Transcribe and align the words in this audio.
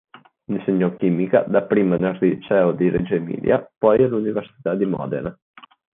Insegnò 0.45 0.95
chimica 0.95 1.43
dapprima 1.43 1.95
nel 1.97 2.17
liceo 2.21 2.71
di 2.71 2.89
Reggio 2.89 3.13
Emilia, 3.13 3.63
poi 3.77 4.01
all'Università 4.03 4.73
di 4.73 4.85
Modena. 4.85 5.39